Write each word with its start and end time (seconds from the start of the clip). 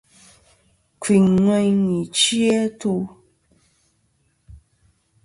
Kfɨyn 0.99 1.25
ŋweyn 1.43 1.75
nɨ̀ 1.87 2.03
ɨchɨ-atu. 2.11 2.93